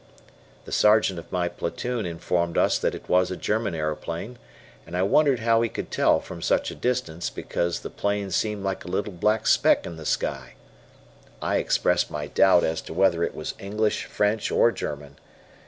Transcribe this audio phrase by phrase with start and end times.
[0.65, 4.39] The Sergeant of my platoon informed us that it was a German aeroplane
[4.87, 8.63] and I wondered how he could tell from such a distance because the plane deemed
[8.63, 10.55] like a little black speck in the sky.
[11.39, 15.17] I expressed my doubt as to whether it was English, French, or German.